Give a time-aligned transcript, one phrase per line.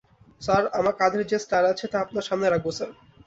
[0.41, 2.91] Sir, আমার কাধের যে স্টার আছে, তা আপনার সামনে রাখব, স্যার।